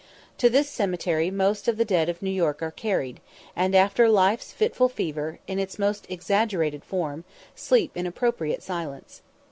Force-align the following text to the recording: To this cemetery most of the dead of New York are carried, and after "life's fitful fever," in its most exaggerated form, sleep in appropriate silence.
To 0.39 0.49
this 0.49 0.67
cemetery 0.67 1.29
most 1.29 1.67
of 1.67 1.77
the 1.77 1.85
dead 1.85 2.09
of 2.09 2.23
New 2.23 2.31
York 2.31 2.63
are 2.63 2.71
carried, 2.71 3.19
and 3.55 3.75
after 3.75 4.09
"life's 4.09 4.51
fitful 4.51 4.89
fever," 4.89 5.37
in 5.45 5.59
its 5.59 5.77
most 5.77 6.07
exaggerated 6.09 6.83
form, 6.83 7.23
sleep 7.53 7.91
in 7.95 8.07
appropriate 8.07 8.63
silence. 8.63 9.21